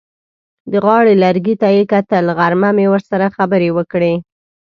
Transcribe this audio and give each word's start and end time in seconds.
د 0.71 0.73
غاړې 0.85 1.13
لرګي 1.23 1.55
ته 1.61 1.67
یې 1.75 1.83
کتل: 1.91 2.25
غرمه 2.37 2.69
مې 2.77 2.85
ورسره 2.93 3.25
خبرې 3.35 3.69
وکړې. 3.77 4.13